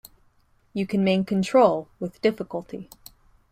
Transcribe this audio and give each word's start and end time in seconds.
You 0.73 0.87
can 0.87 1.03
maintain 1.03 1.25
control 1.25 1.87
with 1.99 2.23
difficulty. 2.23 2.89